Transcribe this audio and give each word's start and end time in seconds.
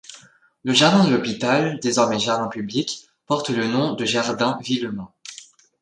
Le 0.63 0.73
jardin 0.73 1.03
de 1.07 1.13
l'hôpital, 1.13 1.79
désormais 1.79 2.17
jardin 2.17 2.47
public 2.47 3.07
porte 3.27 3.51
le 3.51 3.67
nom 3.67 3.93
de 3.93 4.03
jardin 4.03 4.57
Villemin. 4.59 5.11